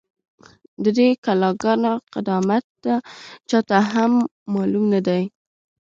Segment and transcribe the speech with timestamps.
[0.83, 2.65] ،د دې کلا گانو قدامت
[3.49, 4.11] چا ته هم
[4.53, 5.23] معلوم نه دی،